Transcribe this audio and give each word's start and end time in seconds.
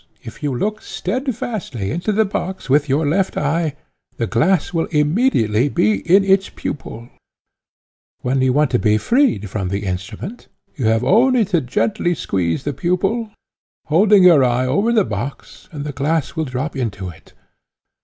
If 0.23 0.41
you 0.41 0.57
look 0.57 0.81
steadfastly 0.81 1.91
into 1.91 2.11
the 2.11 2.25
box 2.25 2.71
with 2.71 2.89
your 2.89 3.05
left 3.05 3.37
eye, 3.37 3.75
the 4.17 4.25
glass 4.25 4.73
will 4.73 4.87
immediately 4.87 5.69
be 5.69 5.99
in 6.11 6.23
its 6.23 6.49
pupil; 6.49 7.07
when 8.21 8.41
you 8.41 8.51
want 8.51 8.71
to 8.71 8.79
be 8.79 8.97
freed 8.97 9.47
from 9.47 9.69
the 9.69 9.85
instrument, 9.85 10.47
you 10.75 10.85
have 10.87 11.03
only 11.03 11.45
to 11.45 11.61
gently 11.61 12.15
squeeze 12.15 12.63
the 12.63 12.73
pupil, 12.73 13.29
holding 13.89 14.23
your 14.23 14.43
eye 14.43 14.65
over 14.65 14.91
the 14.91 15.05
box, 15.05 15.69
and 15.71 15.85
the 15.85 15.91
glass 15.93 16.35
will 16.35 16.45
drop 16.45 16.75
into 16.75 17.09
it. 17.09 17.33